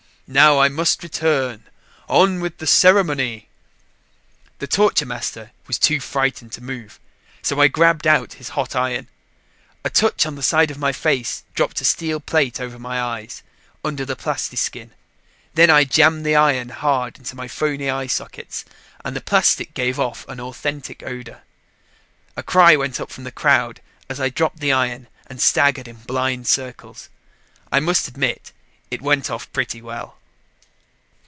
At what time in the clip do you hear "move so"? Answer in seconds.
6.63-7.59